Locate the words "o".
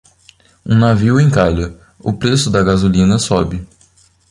1.99-2.11